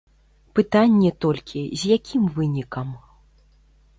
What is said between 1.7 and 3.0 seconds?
з якім вынікам?